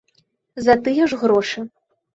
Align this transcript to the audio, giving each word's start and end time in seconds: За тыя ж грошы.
За 0.69 0.77
тыя 0.89 1.03
ж 1.13 1.23
грошы. 1.27 1.59